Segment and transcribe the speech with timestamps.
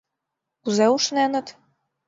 [0.63, 1.47] Кузе ушненыт?